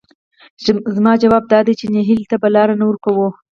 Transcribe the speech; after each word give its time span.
زما 0.95 1.13
ځواب 1.23 1.43
دادی 1.53 1.73
چې 1.79 1.85
نهیلۍ 1.95 2.25
ته 2.31 2.37
به 2.41 2.49
لار 2.55 2.69
نه 2.79 2.85
ورکوو، 2.89 3.27